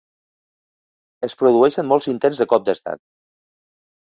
[1.27, 3.03] Es produeixen molts intents de cop d'estat.